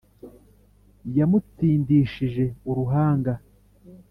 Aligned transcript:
Yamutsindishije 1.17 2.45
uruhanga 2.69 3.33